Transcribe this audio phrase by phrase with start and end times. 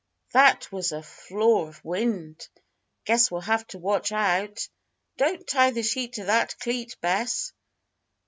[0.33, 2.49] "That was a flaw of wind.
[3.05, 4.67] Guess we'll have to watch out.
[5.17, 7.53] Don't tie the sheet to that cleat, Bess."